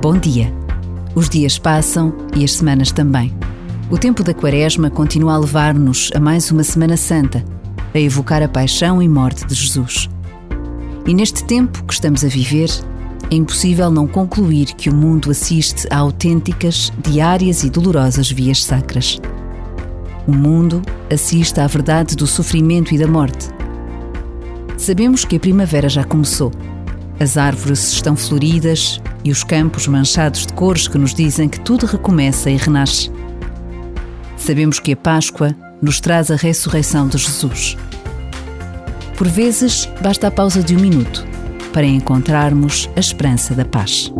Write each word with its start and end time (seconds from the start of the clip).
Bom 0.00 0.16
dia. 0.16 0.54
Os 1.12 1.28
dias 1.28 1.58
passam 1.58 2.14
e 2.36 2.44
as 2.44 2.52
semanas 2.52 2.92
também. 2.92 3.34
O 3.90 3.98
tempo 3.98 4.22
da 4.22 4.32
Quaresma 4.32 4.88
continua 4.88 5.34
a 5.34 5.38
levar-nos 5.38 6.12
a 6.14 6.20
mais 6.20 6.52
uma 6.52 6.62
Semana 6.62 6.96
Santa, 6.96 7.44
a 7.92 7.98
evocar 7.98 8.40
a 8.40 8.48
paixão 8.48 9.02
e 9.02 9.08
morte 9.08 9.44
de 9.44 9.54
Jesus. 9.56 10.08
E 11.04 11.12
neste 11.12 11.42
tempo 11.42 11.82
que 11.82 11.92
estamos 11.92 12.24
a 12.24 12.28
viver, 12.28 12.70
é 13.28 13.34
impossível 13.34 13.90
não 13.90 14.06
concluir 14.06 14.66
que 14.66 14.88
o 14.88 14.94
mundo 14.94 15.32
assiste 15.32 15.88
a 15.90 15.96
autênticas, 15.96 16.92
diárias 17.02 17.64
e 17.64 17.70
dolorosas 17.70 18.30
vias 18.30 18.62
sacras. 18.62 19.20
O 20.28 20.32
mundo 20.32 20.80
assiste 21.12 21.58
à 21.58 21.66
verdade 21.66 22.14
do 22.14 22.26
sofrimento 22.26 22.94
e 22.94 22.98
da 22.98 23.08
morte. 23.08 23.48
Sabemos 24.76 25.24
que 25.24 25.34
a 25.34 25.40
primavera 25.40 25.88
já 25.88 26.04
começou. 26.04 26.52
As 27.20 27.36
árvores 27.36 27.92
estão 27.92 28.14
floridas 28.14 29.00
e 29.24 29.30
os 29.30 29.42
campos 29.42 29.88
manchados 29.88 30.46
de 30.46 30.52
cores 30.52 30.86
que 30.86 30.98
nos 30.98 31.12
dizem 31.12 31.48
que 31.48 31.60
tudo 31.60 31.86
recomeça 31.86 32.50
e 32.50 32.56
renasce. 32.56 33.10
Sabemos 34.36 34.78
que 34.78 34.92
a 34.92 34.96
Páscoa 34.96 35.54
nos 35.82 36.00
traz 36.00 36.30
a 36.30 36.36
ressurreição 36.36 37.08
de 37.08 37.18
Jesus. 37.18 37.76
Por 39.16 39.26
vezes, 39.26 39.88
basta 40.00 40.28
a 40.28 40.30
pausa 40.30 40.62
de 40.62 40.76
um 40.76 40.80
minuto 40.80 41.26
para 41.72 41.86
encontrarmos 41.86 42.88
a 42.96 43.00
esperança 43.00 43.54
da 43.54 43.64
paz. 43.64 44.12